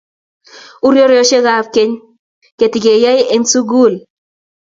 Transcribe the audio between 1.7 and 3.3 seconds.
keny ketikeyoe